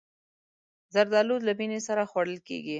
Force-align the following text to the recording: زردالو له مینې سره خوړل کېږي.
زردالو 0.93 1.35
له 1.47 1.51
مینې 1.59 1.79
سره 1.87 2.01
خوړل 2.11 2.39
کېږي. 2.47 2.69